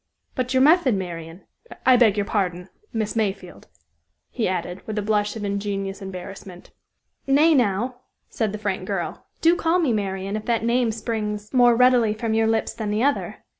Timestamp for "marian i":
0.95-1.95